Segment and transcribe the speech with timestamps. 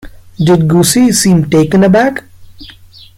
[0.43, 2.23] Did Gussie seem taken aback?